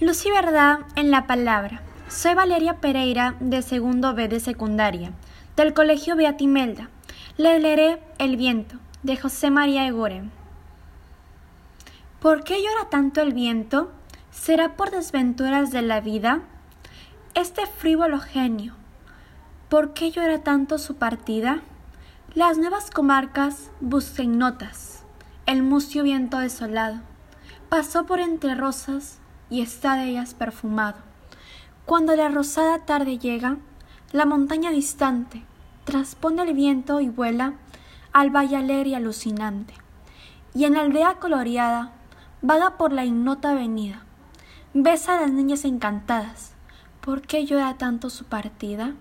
[0.00, 1.82] Luz y verdad en la palabra.
[2.08, 5.12] Soy Valeria Pereira de segundo B de secundaria,
[5.56, 6.88] del Colegio Beatimelda.
[7.36, 10.30] Le leeré El viento, de José María Egoren.
[12.18, 13.92] ¿Por qué llora tanto el viento?
[14.30, 16.40] ¿Será por desventuras de la vida?
[17.34, 18.72] Este frívolo genio,
[19.68, 21.60] ¿por qué llora tanto su partida?
[22.32, 25.04] Las nuevas comarcas busquen notas,
[25.44, 27.00] el mucio viento desolado
[27.68, 29.20] pasó por entre rosas
[29.50, 30.98] y está de ellas perfumado.
[31.84, 33.56] Cuando la rosada tarde llega,
[34.12, 35.44] la montaña distante
[35.84, 37.54] transpone el viento y vuela
[38.12, 39.74] al valle alegre y alucinante.
[40.54, 41.92] Y en la aldea coloreada
[42.42, 44.04] vaga por la ignota avenida.
[44.72, 46.52] Besa a las niñas encantadas.
[47.00, 48.94] ¿Por qué llora tanto su partida?